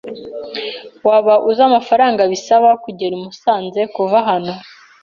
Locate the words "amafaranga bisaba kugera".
1.69-3.13